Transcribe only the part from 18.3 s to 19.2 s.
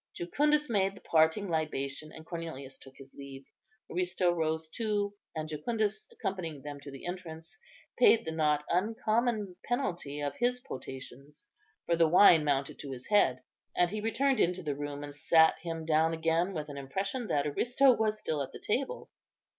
at table.